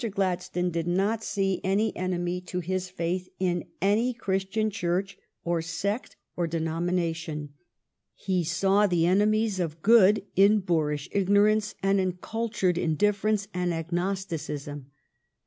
[0.09, 6.15] Gladstone did not see any enemy to his faith in any Christian Church or sect
[6.35, 7.53] or denomination.
[8.15, 13.71] He saw the enemies of good in boorish ignorance and in cultured indiffer ence and
[13.75, 14.87] agnosticism.